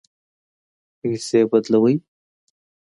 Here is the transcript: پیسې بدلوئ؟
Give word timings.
پیسې 0.99 1.39
بدلوئ؟ 1.51 1.95